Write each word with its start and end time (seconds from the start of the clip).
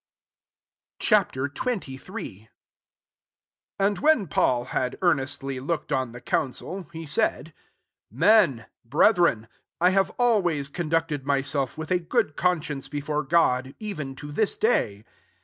Ch. 0.97 1.13
XXIII. 1.13 1.95
1 2.07 2.47
And 3.77 3.99
when 3.99 4.25
Paul 4.27 4.63
had 4.73 4.97
earnestly 5.03 5.59
looked 5.59 5.91
on 5.91 6.11
the 6.11 6.19
council, 6.19 6.87
he 6.91 7.05
said, 7.05 7.53
^^Men, 8.11 8.65
brethren, 8.83 9.47
I 9.79 9.91
have 9.91 10.09
always 10.17 10.69
coo« 10.69 10.85
ducted 10.85 11.23
myself 11.25 11.77
with 11.77 11.91
a 11.91 11.99
good 11.99 12.35
con 12.35 12.63
science 12.63 12.89
before 12.89 13.21
God, 13.21 13.75
ex^en 13.79 14.17
to 14.17 14.31
this 14.31 14.57
day." 14.57 15.05